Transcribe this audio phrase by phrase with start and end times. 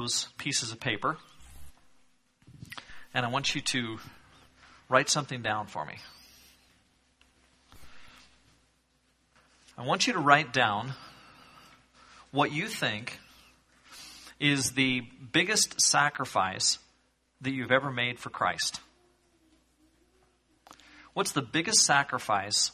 [0.00, 1.18] those pieces of paper,
[3.12, 3.98] and I want you to
[4.88, 5.96] write something down for me.
[9.76, 10.94] I want you to write down
[12.30, 13.18] what you think
[14.38, 15.02] is the
[15.32, 16.78] biggest sacrifice
[17.42, 18.80] that you've ever made for Christ.
[21.12, 22.72] What's the biggest sacrifice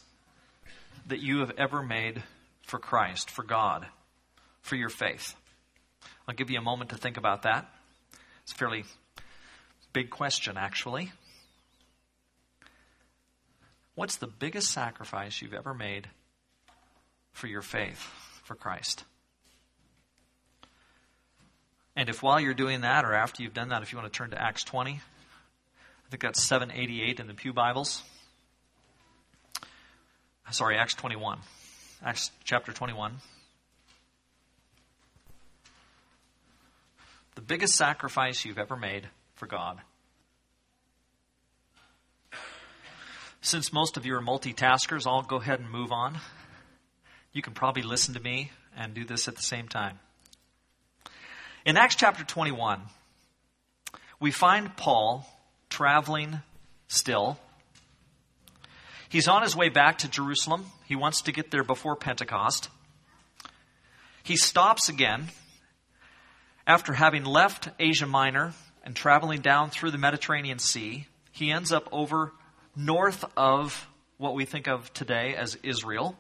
[1.09, 2.23] that you have ever made
[2.63, 3.87] for Christ, for God,
[4.63, 5.35] for your faith?
[6.29, 7.69] I'll give you a moment to think about that.
[8.43, 8.85] It's a fairly
[9.93, 11.13] big question, actually.
[13.95, 16.09] What's the biggest sacrifice you've ever made
[17.33, 18.11] for your faith,
[18.45, 19.05] for Christ?
[21.95, 24.17] And if while you're doing that, or after you've done that, if you want to
[24.17, 28.03] turn to Acts 20, I think that's 788 in the Pew Bibles.
[30.51, 31.39] Sorry, Acts 21.
[32.05, 33.17] Acts chapter 21.
[37.37, 39.79] The biggest sacrifice you've ever made for God.
[43.43, 46.19] Since most of you are multitaskers, I'll go ahead and move on.
[47.33, 50.01] You can probably listen to me and do this at the same time.
[51.65, 52.81] In Acts chapter 21,
[54.19, 55.27] we find Paul
[55.69, 56.41] traveling
[56.89, 57.39] still.
[59.11, 60.65] He's on his way back to Jerusalem.
[60.87, 62.71] He wants to get there before Pentecost.
[64.23, 65.29] He stops again
[66.67, 71.89] after having left Asia Minor and traveling down through the Mediterranean Sea, he ends up
[71.93, 72.33] over
[72.75, 76.17] north of what we think of today as Israel.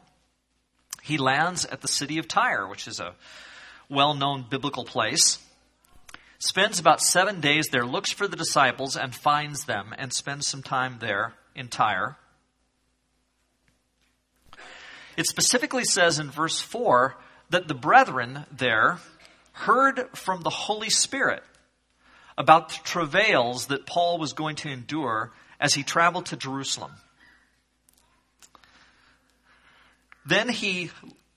[1.02, 3.14] He lands at the city of Tyre, which is a
[3.88, 5.38] well known biblical place.
[6.38, 10.62] Spends about seven days there, looks for the disciples and finds them, and spends some
[10.62, 12.16] time there in Tyre.
[15.16, 17.16] It specifically says in verse 4
[17.48, 18.98] that the brethren there
[19.56, 21.42] heard from the Holy Spirit
[22.36, 26.92] about the travails that Paul was going to endure as he traveled to Jerusalem.
[30.26, 30.90] Then he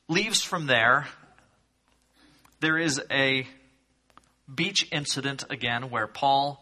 [0.09, 1.07] leaves from there.
[2.59, 3.47] There is a
[4.53, 6.61] beach incident again where Paul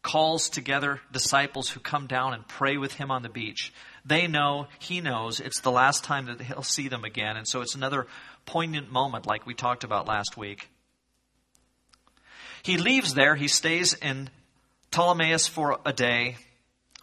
[0.00, 3.74] calls together disciples who come down and pray with him on the beach.
[4.06, 7.36] They know, he knows, it's the last time that he'll see them again.
[7.36, 8.06] And so it's another
[8.46, 10.70] poignant moment like we talked about last week.
[12.64, 14.30] He leaves there, he stays in
[14.90, 16.38] Ptolemais for a day.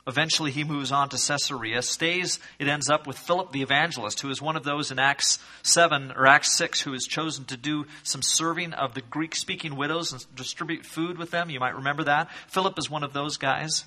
[0.07, 4.31] Eventually, he moves on to Caesarea, stays, it ends up with Philip the evangelist, who
[4.31, 7.85] is one of those in Acts 7 or Acts 6 who is chosen to do
[8.01, 11.51] some serving of the Greek speaking widows and distribute food with them.
[11.51, 12.31] You might remember that.
[12.47, 13.85] Philip is one of those guys.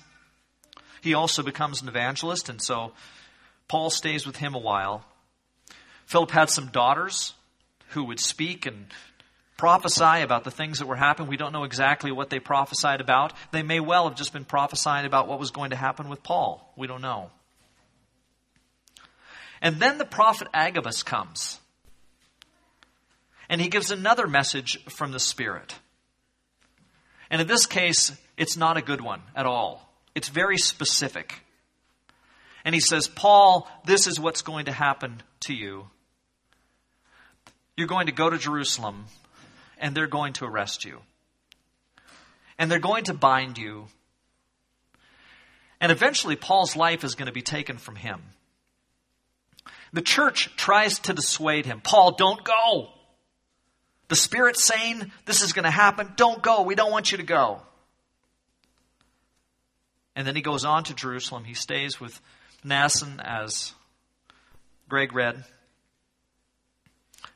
[1.01, 2.93] He also becomes an evangelist, and so
[3.67, 5.03] Paul stays with him a while.
[6.05, 7.33] Philip had some daughters
[7.89, 8.87] who would speak and
[9.57, 11.29] prophesy about the things that were happening.
[11.29, 13.33] We don't know exactly what they prophesied about.
[13.51, 16.73] They may well have just been prophesying about what was going to happen with Paul.
[16.75, 17.29] We don't know.
[19.61, 21.59] And then the prophet Agabus comes.
[23.49, 25.75] And he gives another message from the Spirit.
[27.29, 29.89] And in this case, it's not a good one at all.
[30.13, 31.41] It's very specific.
[32.63, 35.87] And he says, Paul, this is what's going to happen to you.
[37.77, 39.05] You're going to go to Jerusalem
[39.77, 40.99] and they're going to arrest you.
[42.57, 43.87] And they're going to bind you.
[45.81, 48.21] And eventually, Paul's life is going to be taken from him.
[49.93, 51.81] The church tries to dissuade him.
[51.81, 52.89] Paul, don't go.
[54.07, 56.13] The Spirit's saying this is going to happen.
[56.15, 56.61] Don't go.
[56.61, 57.61] We don't want you to go.
[60.15, 61.43] And then he goes on to Jerusalem.
[61.43, 62.19] He stays with
[62.65, 63.73] Mnason, as
[64.87, 65.43] Greg read.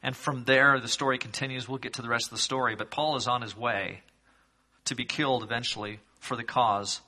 [0.01, 1.67] And from there, the story continues.
[1.67, 2.75] We'll get to the rest of the story.
[2.75, 4.01] But Paul is on his way
[4.85, 7.01] to be killed eventually for the cause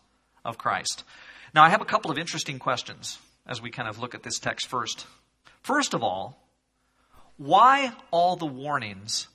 [0.44, 1.03] of Christ.
[1.53, 4.40] Now, I have a couple of interesting questions as we kind of look at this
[4.40, 5.06] text first.
[5.62, 6.38] First of all,
[7.38, 9.28] why all the warnings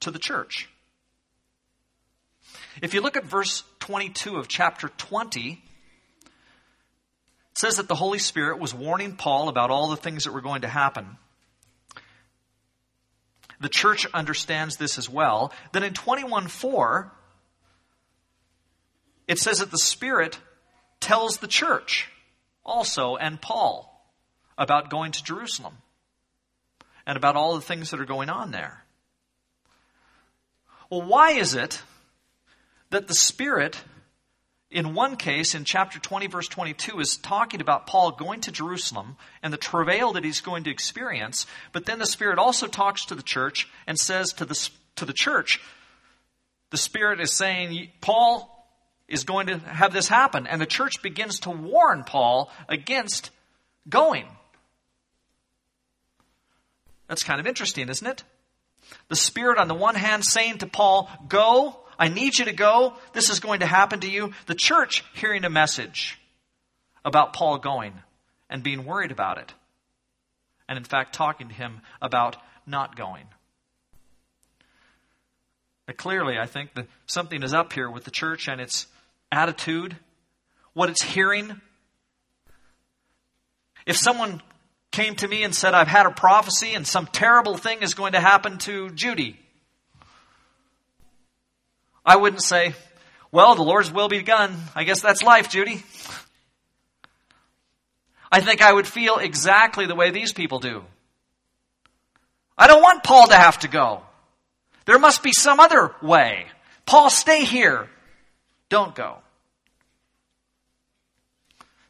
[0.00, 0.68] to the church?
[2.82, 5.62] If you look at verse 22 of chapter 20,
[6.22, 6.28] it
[7.54, 10.62] says that the Holy Spirit was warning Paul about all the things that were going
[10.62, 11.16] to happen
[13.60, 15.52] the church understands this as well.
[15.72, 17.10] Then in 21:4,
[19.28, 20.40] it says that the Spirit
[20.98, 22.10] tells the church
[22.64, 23.86] also and Paul
[24.58, 25.78] about going to Jerusalem
[27.06, 28.84] and about all the things that are going on there.
[30.90, 31.82] Well, why is it
[32.90, 33.82] that the Spirit
[34.70, 39.16] in one case, in chapter 20, verse 22, is talking about Paul going to Jerusalem
[39.42, 41.46] and the travail that he's going to experience.
[41.72, 45.12] But then the Spirit also talks to the church and says to the, to the
[45.12, 45.60] church,
[46.70, 48.56] the Spirit is saying, Paul
[49.08, 50.46] is going to have this happen.
[50.46, 53.30] And the church begins to warn Paul against
[53.88, 54.26] going.
[57.08, 58.22] That's kind of interesting, isn't it?
[59.08, 62.94] The Spirit, on the one hand, saying to Paul, Go, I need you to go.
[63.12, 64.32] This is going to happen to you.
[64.46, 66.18] The church hearing a message
[67.04, 67.92] about Paul going
[68.48, 69.52] and being worried about it.
[70.66, 73.26] And in fact, talking to him about not going.
[75.84, 78.86] But clearly, I think that something is up here with the church and its
[79.30, 79.94] attitude,
[80.72, 81.60] what it's hearing.
[83.84, 84.40] If someone
[84.90, 88.12] came to me and said, I've had a prophecy and some terrible thing is going
[88.12, 89.38] to happen to Judy,
[92.04, 92.74] I wouldn't say,
[93.30, 94.56] Well, the Lord's will be done.
[94.74, 95.82] I guess that's life, Judy.
[98.32, 100.84] I think I would feel exactly the way these people do.
[102.56, 104.02] I don't want Paul to have to go.
[104.84, 106.46] There must be some other way.
[106.86, 107.88] Paul, stay here.
[108.68, 109.18] Don't go.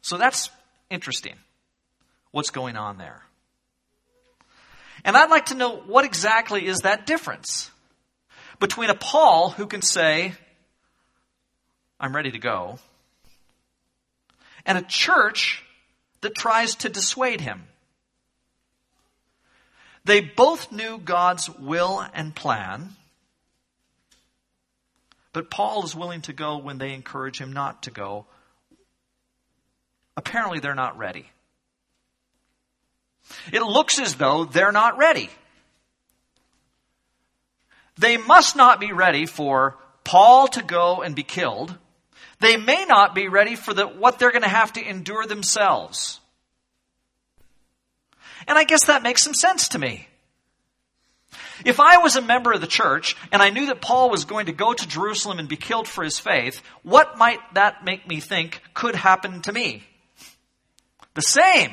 [0.01, 0.49] So that's
[0.89, 1.35] interesting.
[2.31, 3.21] What's going on there?
[5.03, 7.70] And I'd like to know what exactly is that difference
[8.61, 10.33] between a Paul who can say,
[11.99, 12.77] I'm ready to go,
[14.65, 15.63] and a church
[16.21, 17.63] that tries to dissuade him.
[20.05, 22.95] They both knew God's will and plan,
[25.33, 28.25] but Paul is willing to go when they encourage him not to go.
[30.15, 31.25] Apparently, they're not ready.
[33.51, 35.29] It looks as though they're not ready.
[38.01, 41.77] They must not be ready for Paul to go and be killed.
[42.39, 46.19] They may not be ready for the, what they're going to have to endure themselves.
[48.47, 50.07] And I guess that makes some sense to me.
[51.63, 54.47] If I was a member of the church and I knew that Paul was going
[54.47, 58.19] to go to Jerusalem and be killed for his faith, what might that make me
[58.19, 59.83] think could happen to me?
[61.13, 61.69] The same.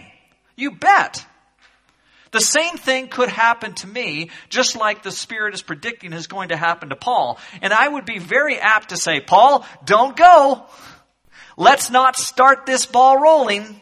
[0.56, 1.24] You bet.
[2.30, 6.50] The same thing could happen to me, just like the Spirit is predicting is going
[6.50, 7.38] to happen to Paul.
[7.62, 10.66] And I would be very apt to say, Paul, don't go.
[11.56, 13.80] Let's not start this ball rolling.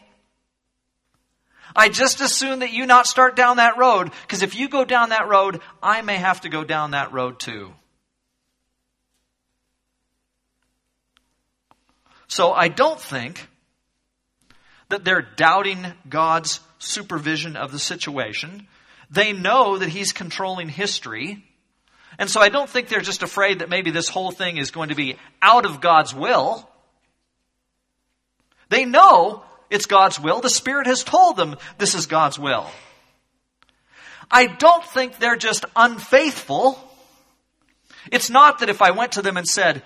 [1.75, 5.09] I just assume that you not start down that road, because if you go down
[5.09, 7.71] that road, I may have to go down that road too.
[12.27, 13.47] So I don't think
[14.89, 18.67] that they're doubting God's supervision of the situation.
[19.09, 21.43] They know that He's controlling history.
[22.19, 24.89] And so I don't think they're just afraid that maybe this whole thing is going
[24.89, 26.67] to be out of God's will.
[28.69, 30.41] They know it's God's will.
[30.41, 32.67] The Spirit has told them this is God's will.
[34.29, 36.79] I don't think they're just unfaithful.
[38.11, 39.83] It's not that if I went to them and said,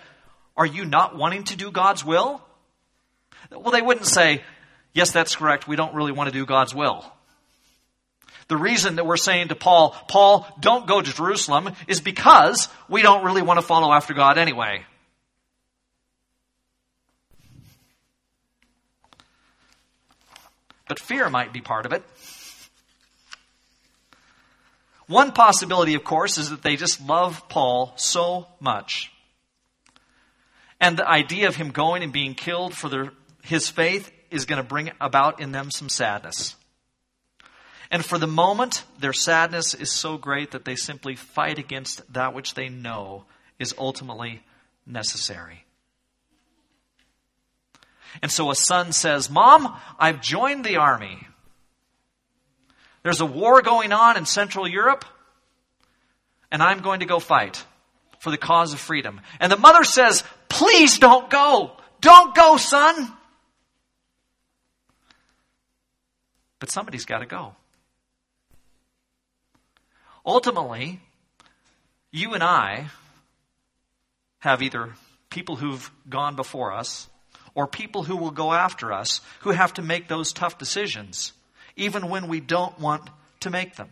[0.58, 2.42] Are you not wanting to do God's will?
[3.52, 4.44] Well, they wouldn't say,
[4.94, 5.68] Yes, that's correct.
[5.68, 7.06] We don't really want to do God's will.
[8.48, 13.02] The reason that we're saying to Paul, Paul, don't go to Jerusalem, is because we
[13.02, 14.84] don't really want to follow after God anyway.
[20.92, 22.04] but fear might be part of it.
[25.08, 29.10] One possibility, of course, is that they just love Paul so much.
[30.82, 34.58] And the idea of him going and being killed for their, his faith is going
[34.62, 36.56] to bring about in them some sadness.
[37.92, 42.34] And for the moment, their sadness is so great that they simply fight against that
[42.34, 43.26] which they know
[43.60, 44.42] is ultimately
[44.86, 45.66] necessary.
[48.22, 51.28] And so a son says, Mom, I've joined the army.
[53.04, 55.06] There's a war going on in Central Europe,
[56.52, 57.64] and I'm going to go fight
[58.20, 59.22] for the cause of freedom.
[59.40, 61.72] And the mother says, Please don't go.
[62.00, 63.12] Don't go, son.
[66.62, 67.56] But somebody's got to go.
[70.24, 71.00] Ultimately,
[72.12, 72.86] you and I
[74.40, 74.94] have either
[75.32, 77.10] people who've gone before us
[77.56, 81.34] or people who will go after us who have to make those tough decisions,
[81.76, 83.90] even when we don't want to make them.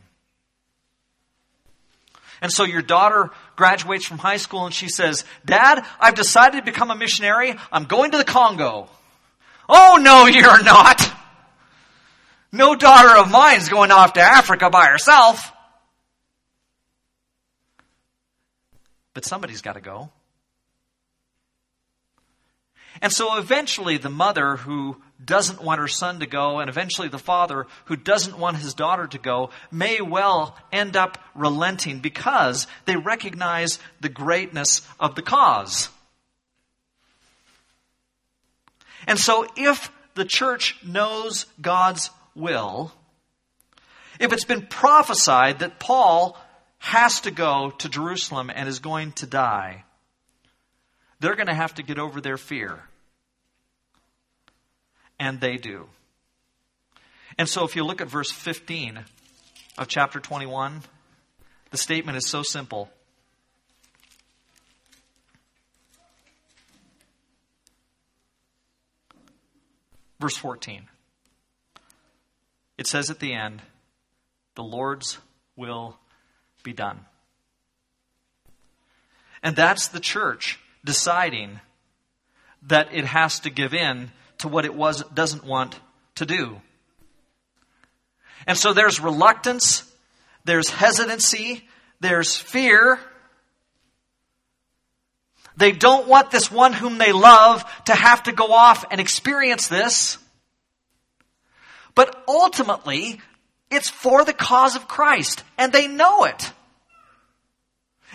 [2.42, 6.72] And so your daughter graduates from high school and she says, Dad, I've decided to
[6.72, 7.56] become a missionary.
[7.72, 8.90] I'm going to the Congo.
[9.68, 11.09] Oh, no, you're not.
[12.52, 15.52] No daughter of mine's going off to Africa by herself.
[19.14, 20.10] But somebody's got to go.
[23.02, 27.20] And so eventually the mother who doesn't want her son to go, and eventually the
[27.20, 32.96] father who doesn't want his daughter to go, may well end up relenting because they
[32.96, 35.90] recognize the greatness of the cause.
[39.08, 42.92] And so if the church knows God's will,
[44.20, 46.38] if it's been prophesied that Paul
[46.80, 49.84] has to go to Jerusalem and is going to die,
[51.20, 52.84] they're going to have to get over their fear.
[55.20, 55.88] And they do.
[57.38, 59.00] And so if you look at verse 15
[59.78, 60.82] of chapter 21,
[61.72, 62.90] the statement is so simple.
[70.20, 70.88] Verse 14.
[72.80, 73.62] It says at the end,
[74.56, 75.18] the Lord's
[75.58, 75.98] will
[76.64, 77.02] be done.
[79.44, 81.60] And that's the church deciding
[82.68, 85.78] that it has to give in to what it was doesn't want
[86.16, 86.62] to do.
[88.48, 89.84] And so there's reluctance,
[90.46, 91.68] there's hesitancy,
[92.00, 92.98] there's fear.
[95.58, 99.68] They don't want this one whom they love to have to go off and experience
[99.68, 100.18] this.
[102.00, 103.20] But ultimately,
[103.70, 106.54] it's for the cause of Christ, and they know it.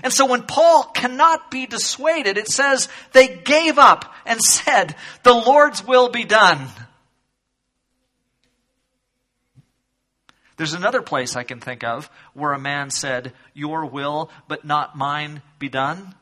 [0.03, 5.35] And so when Paul cannot be dissuaded, it says they gave up and said, the
[5.35, 6.67] Lord's will be done.
[10.57, 14.97] There's another place I can think of where a man said, Your will, but not
[14.97, 16.15] mine, be done.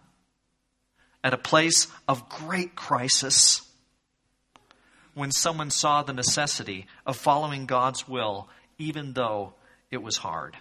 [1.23, 3.62] At a place of great crisis,
[5.14, 9.54] when someone saw the necessity of following God's will, even though
[9.90, 10.57] it was hard.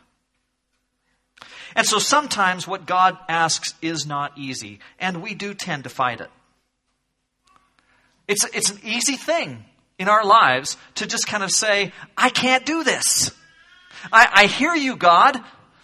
[1.76, 6.22] And so sometimes what God asks is not easy, and we do tend to fight
[6.22, 6.30] it.
[8.28, 9.66] It's, it's an easy thing
[9.98, 13.32] in our lives to just kind of say, I can't do this.
[14.12, 15.40] I, I hear you, God.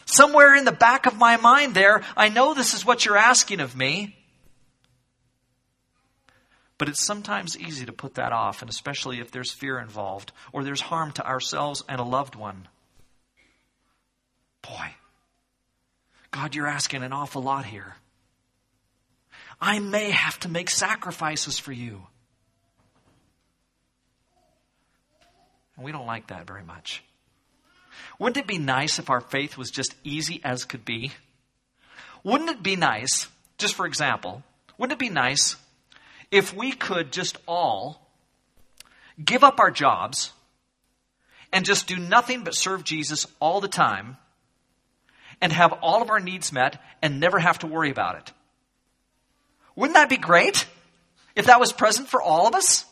[0.06, 3.60] Somewhere in the back of my mind there, I know this is what you're asking
[3.60, 4.17] of me.
[6.78, 10.64] But it's sometimes easy to put that off, and especially if there's fear involved or
[10.64, 12.68] there's harm to ourselves and a loved one.
[14.62, 14.94] Boy,
[16.32, 17.96] God, you're asking an awful lot here.
[19.60, 22.06] I may have to make sacrifices for you.
[25.76, 27.04] And we don't like that very much.
[28.20, 31.12] Wouldn't it be nice if our faith was just easy as could be?
[32.24, 34.44] Wouldn't it be nice, just for example,
[34.78, 35.56] wouldn't it be nice
[36.32, 38.08] if we could just all
[39.24, 40.32] give up our jobs
[41.52, 44.18] and just do nothing but serve Jesus all the time
[45.42, 48.34] and have all of our needs met and never have to worry about it.
[49.76, 50.68] Wouldn't that be great
[51.36, 52.86] if that was present for all of us?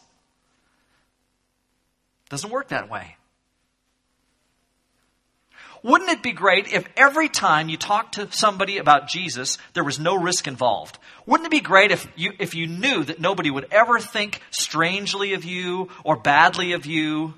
[2.29, 3.17] Doesn't work that way.
[5.85, 9.99] Wouldn't it be great if every time you talked to somebody about Jesus, there was
[9.99, 10.97] no risk involved?
[11.27, 15.35] Wouldn't it be great if you, if you knew that nobody would ever think strangely
[15.35, 17.35] of you or badly of you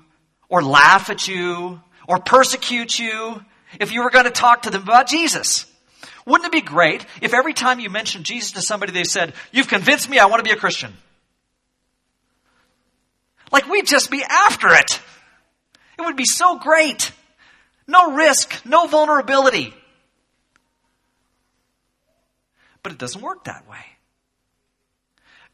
[0.48, 3.44] or laugh at you or persecute you
[3.78, 5.66] if you were going to talk to them about Jesus?
[6.24, 9.68] Wouldn't it be great if every time you mentioned Jesus to somebody, they said, You've
[9.68, 10.94] convinced me I want to be a Christian?
[13.52, 15.02] Like we'd just be after it.
[15.98, 17.12] It would be so great.
[17.88, 19.74] No risk, no vulnerability.
[22.82, 23.84] But it doesn't work that way.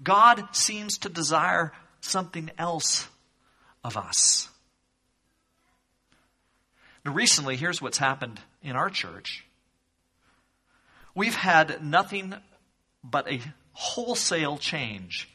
[0.03, 3.07] God seems to desire something else
[3.85, 4.49] of us.
[7.05, 9.45] Now, recently, here's what's happened in our church.
[11.14, 12.35] We've had nothing
[13.05, 13.41] but a
[13.73, 15.29] wholesale change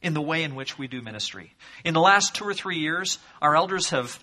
[0.00, 1.52] in the way in which we do ministry.
[1.84, 4.22] In the last two or three years, our elders have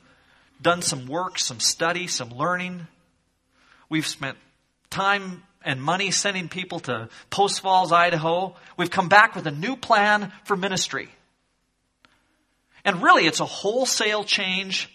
[0.64, 2.88] done some work, some study, some learning.
[3.90, 4.38] We've spent
[4.90, 8.56] time and money sending people to Post Falls, Idaho.
[8.78, 11.10] We've come back with a new plan for ministry.
[12.84, 14.90] And really, it's a wholesale change,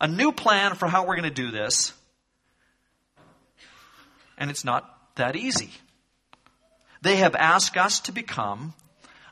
[0.00, 1.92] a new plan for how we're going to do this.
[4.36, 5.70] And it's not that easy.
[7.00, 8.74] They have asked us to become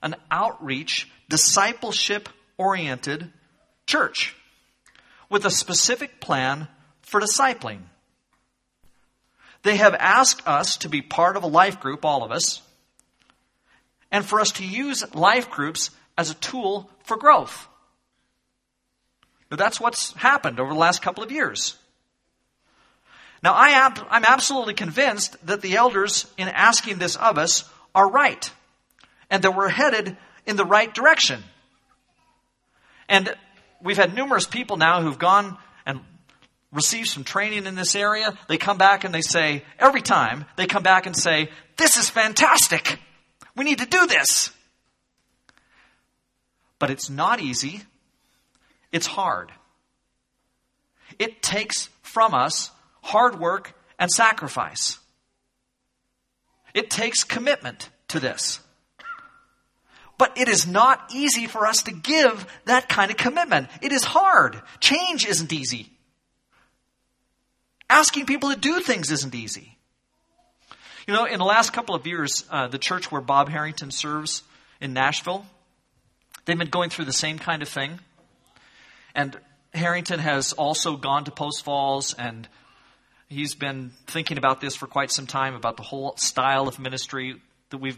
[0.02, 3.30] an outreach, discipleship oriented
[3.86, 4.34] church
[5.30, 6.68] with a specific plan
[7.00, 7.78] for discipling.
[9.62, 12.60] They have asked us to be part of a life group, all of us,
[14.10, 17.68] and for us to use life groups as a tool for growth.
[19.50, 21.76] Now, that's what's happened over the last couple of years.
[23.42, 28.08] Now, I am, I'm absolutely convinced that the elders, in asking this of us, are
[28.08, 28.50] right,
[29.30, 31.42] and that we're headed in the right direction.
[33.08, 33.34] And
[33.82, 35.56] we've had numerous people now who've gone
[35.86, 36.00] and
[36.72, 38.36] received some training in this area.
[38.48, 42.08] They come back and they say, every time, they come back and say, This is
[42.10, 42.98] fantastic.
[43.56, 44.50] We need to do this.
[46.78, 47.82] But it's not easy,
[48.92, 49.52] it's hard.
[51.18, 52.70] It takes from us
[53.02, 54.98] hard work and sacrifice.
[56.72, 58.60] It takes commitment to this.
[60.20, 63.68] But it is not easy for us to give that kind of commitment.
[63.80, 64.60] It is hard.
[64.78, 65.88] Change isn't easy.
[67.88, 69.78] Asking people to do things isn't easy.
[71.06, 74.42] You know, in the last couple of years, uh, the church where Bob Harrington serves
[74.78, 75.46] in Nashville,
[76.44, 77.98] they've been going through the same kind of thing.
[79.14, 79.40] And
[79.72, 82.46] Harrington has also gone to Post Falls and
[83.30, 87.40] he's been thinking about this for quite some time about the whole style of ministry
[87.70, 87.96] that we've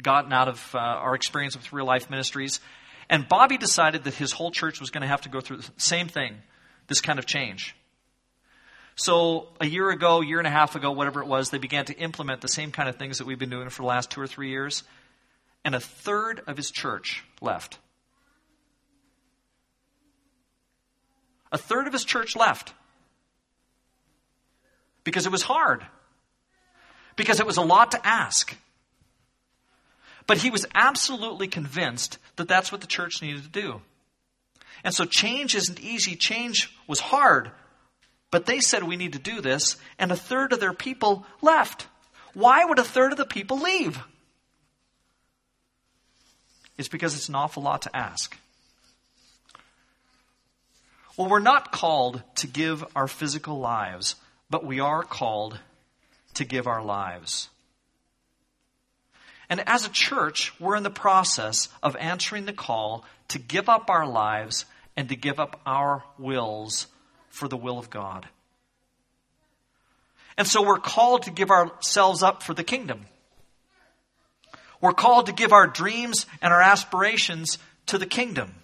[0.00, 2.60] gotten out of uh, our experience with real life ministries.
[3.08, 5.70] And Bobby decided that his whole church was going to have to go through the
[5.76, 6.36] same thing,
[6.88, 7.76] this kind of change.
[8.96, 11.98] So, a year ago, year and a half ago, whatever it was, they began to
[11.98, 14.26] implement the same kind of things that we've been doing for the last two or
[14.26, 14.84] three years.
[15.64, 17.78] And a third of his church left.
[21.50, 22.72] A third of his church left.
[25.02, 25.84] Because it was hard.
[27.16, 28.56] Because it was a lot to ask.
[30.26, 33.82] But he was absolutely convinced that that's what the church needed to do.
[34.82, 36.16] And so change isn't easy.
[36.16, 37.50] Change was hard.
[38.30, 41.86] But they said we need to do this, and a third of their people left.
[42.32, 43.98] Why would a third of the people leave?
[46.76, 48.36] It's because it's an awful lot to ask.
[51.16, 54.16] Well, we're not called to give our physical lives,
[54.50, 55.60] but we are called
[56.34, 57.48] to give our lives.
[59.48, 63.90] And as a church, we're in the process of answering the call to give up
[63.90, 64.64] our lives
[64.96, 66.86] and to give up our wills
[67.28, 68.26] for the will of God.
[70.36, 73.06] And so we're called to give ourselves up for the kingdom.
[74.80, 78.54] We're called to give our dreams and our aspirations to the kingdom.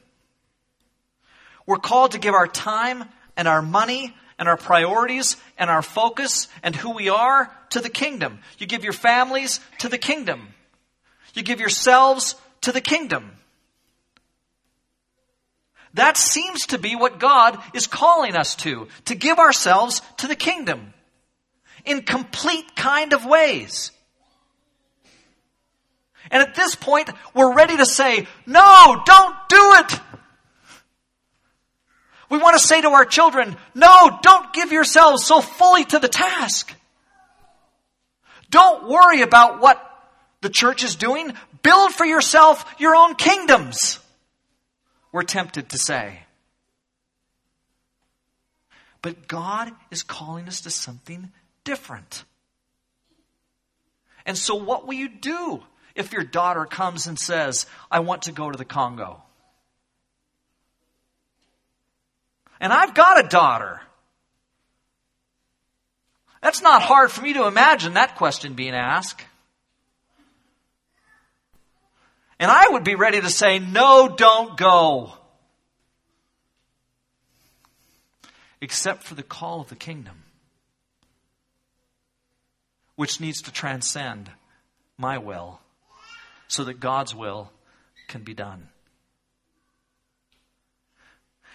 [1.67, 3.05] We're called to give our time
[3.37, 7.89] and our money and our priorities and our focus and who we are to the
[7.89, 8.41] kingdom.
[8.59, 10.49] You give your families to the kingdom.
[11.35, 13.33] You give yourselves to the kingdom.
[15.95, 20.37] That seems to be what God is calling us to, to give ourselves to the
[20.37, 20.95] kingdom
[21.85, 23.91] in complete kind of ways.
[26.31, 30.01] And at this point, we're ready to say, no, don't do it.
[32.29, 36.09] We want to say to our children, no, don't give yourselves so fully to the
[36.09, 36.73] task.
[38.51, 39.85] Don't worry about what
[40.41, 41.33] the church is doing.
[41.63, 43.99] Build for yourself your own kingdoms
[45.13, 46.21] we're tempted to say.
[49.03, 51.31] But God is calling us to something
[51.65, 52.25] different.
[54.27, 55.63] And so, what will you do
[55.95, 59.23] if your daughter comes and says, I want to go to the Congo?
[62.61, 63.81] And I've got a daughter.
[66.43, 69.25] That's not hard for me to imagine that question being asked.
[72.41, 75.13] And I would be ready to say, no, don't go.
[78.63, 80.23] Except for the call of the kingdom,
[82.97, 84.31] which needs to transcend
[84.97, 85.61] my will
[86.49, 87.53] so that God's will
[88.09, 88.69] can be done.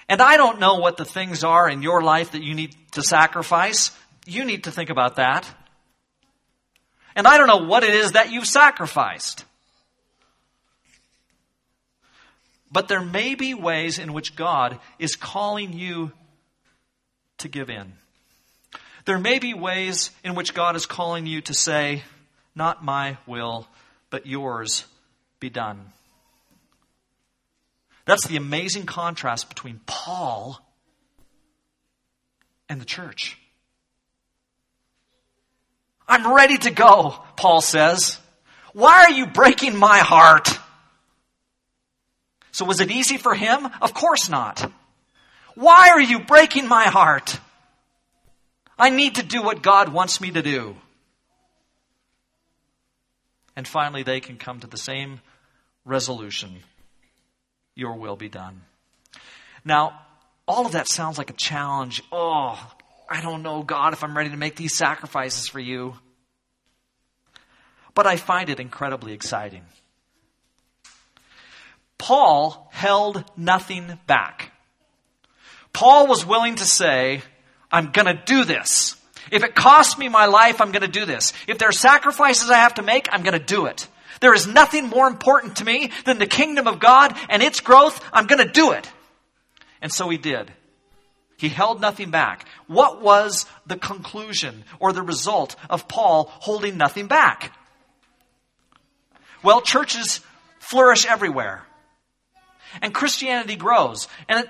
[0.08, 3.02] And I don't know what the things are in your life that you need to
[3.02, 3.90] sacrifice.
[4.28, 5.50] You need to think about that.
[7.16, 9.46] And I don't know what it is that you've sacrificed.
[12.76, 16.12] But there may be ways in which God is calling you
[17.38, 17.94] to give in.
[19.06, 22.04] There may be ways in which God is calling you to say,
[22.54, 23.66] Not my will,
[24.10, 24.84] but yours
[25.40, 25.86] be done.
[28.04, 30.60] That's the amazing contrast between Paul
[32.68, 33.38] and the church.
[36.10, 38.20] I'm ready to go, Paul says.
[38.74, 40.60] Why are you breaking my heart?
[42.56, 43.68] So was it easy for him?
[43.82, 44.72] Of course not.
[45.56, 47.38] Why are you breaking my heart?
[48.80, 50.78] I need to do what God wants me to do.
[53.58, 55.20] And finally, they can come to the same
[55.84, 56.64] resolution
[57.76, 58.62] Your will be done.
[59.66, 60.00] Now,
[60.48, 62.02] all of that sounds like a challenge.
[62.10, 62.58] Oh,
[63.10, 65.96] I don't know, God, if I'm ready to make these sacrifices for you.
[67.94, 69.64] But I find it incredibly exciting.
[71.98, 74.52] Paul held nothing back.
[75.74, 77.22] Paul was willing to say,
[77.72, 78.96] I'm going to do this.
[79.32, 81.34] If it costs me my life, I'm going to do this.
[81.48, 83.88] If there are sacrifices I have to make, I'm going to do it.
[84.22, 88.02] There is nothing more important to me than the kingdom of God and its growth.
[88.14, 88.90] I'm going to do it.
[89.82, 90.52] And so he did.
[91.38, 92.48] He held nothing back.
[92.68, 97.52] What was the conclusion or the result of Paul holding nothing back?
[99.44, 100.22] Well, churches
[100.60, 101.65] flourish everywhere.
[102.82, 104.08] And Christianity grows.
[104.28, 104.48] And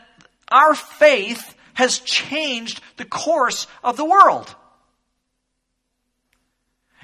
[0.49, 4.53] our faith has changed the course of the world.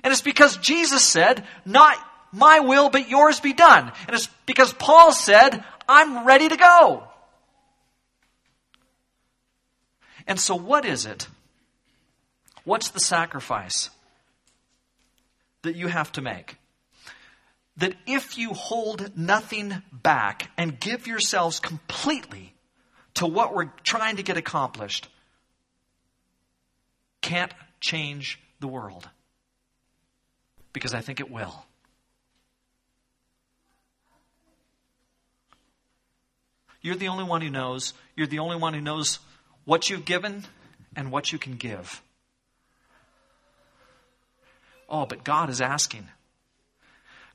[0.03, 1.97] And it's because Jesus said, not
[2.31, 3.91] my will, but yours be done.
[4.07, 7.03] And it's because Paul said, I'm ready to go.
[10.27, 11.27] And so, what is it?
[12.63, 13.89] What's the sacrifice
[15.63, 16.57] that you have to make?
[17.77, 22.53] That if you hold nothing back and give yourselves completely
[23.15, 25.07] to what we're trying to get accomplished,
[27.21, 29.07] can't change the world.
[30.73, 31.65] Because I think it will.
[36.81, 37.93] You're the only one who knows.
[38.15, 39.19] You're the only one who knows
[39.65, 40.45] what you've given
[40.95, 42.01] and what you can give.
[44.89, 46.07] Oh, but God is asking.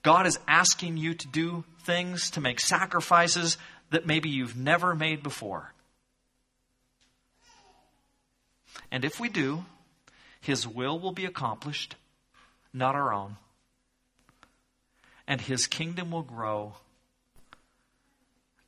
[0.06, 3.58] God is asking you to do things, to make sacrifices
[3.90, 5.72] that maybe you've never made before.
[8.92, 9.64] And if we do,
[10.40, 11.96] His will will be accomplished,
[12.72, 13.36] not our own.
[15.26, 16.74] And His kingdom will grow,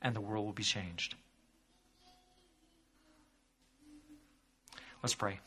[0.01, 1.15] and the world will be changed.
[5.01, 5.39] Let's pray.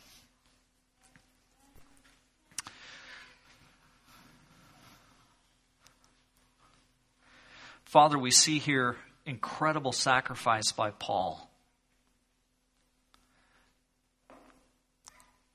[7.93, 11.51] Father, we see here incredible sacrifice by Paul.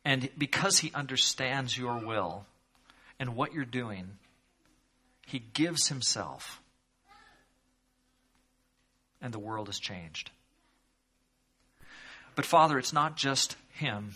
[0.05, 2.45] And because he understands your will
[3.19, 4.19] and what you're doing,
[5.25, 6.61] he gives himself.
[9.19, 10.29] And the world has changed.
[12.35, 14.13] But Father, it's not just him,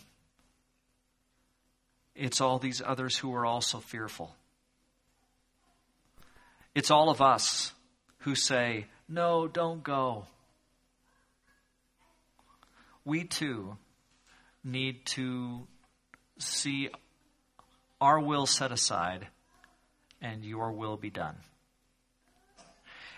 [2.13, 4.35] it's all these others who are also fearful.
[6.75, 7.73] It's all of us
[8.21, 10.25] who say, No, don't go.
[13.03, 13.77] We too
[14.63, 15.67] need to
[16.37, 16.89] see
[17.99, 19.27] our will set aside
[20.21, 21.35] and your will be done.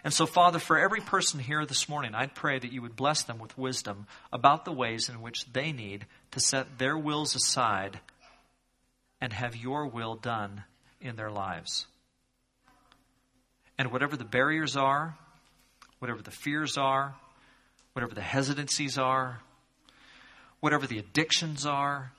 [0.03, 3.23] And so, Father, for every person here this morning, I'd pray that you would bless
[3.23, 8.01] them with wisdom about the ways in which they need to set their wills aside
[9.21, 10.65] and have your will done
[10.99, 11.87] in their lives.
[13.83, 15.13] And whatever the barriers are,
[15.99, 17.15] whatever the fears are,
[17.91, 19.41] whatever the hesitancies are,
[20.61, 22.13] whatever the addictions are,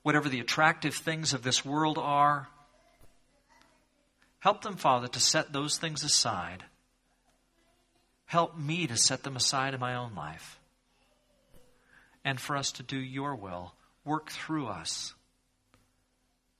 [0.00, 2.48] whatever the attractive things of this world are,
[4.38, 6.64] Help them, Father, to set those things aside.
[8.24, 10.58] Help me to set them aside in my own life.
[12.24, 15.12] And for us to do your will, work through us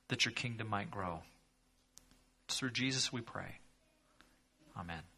[0.08, 1.22] that your kingdom might grow.
[2.48, 3.61] Through Jesus we pray.
[4.76, 5.11] Amen.